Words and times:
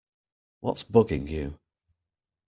What’s 0.61 0.81
bugging 0.83 1.27
you? 1.29 1.59